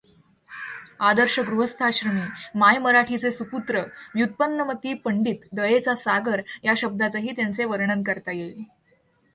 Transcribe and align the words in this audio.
आदर्श 0.99 1.39
गृहस्थाश्रमी, 1.39 2.23
मायमराठीचे 2.55 3.31
सुपुत्र, 3.31 3.83
व्युत्पन्नमति 4.15 4.93
पंडित, 5.05 5.47
दयेचा 5.53 5.95
सागर 5.95 6.41
या 6.63 6.73
शब्दांतही 6.77 7.31
त्यांचे 7.31 7.65
वर्णन 7.65 8.03
करता 8.03 8.31
येईल. 8.31 8.63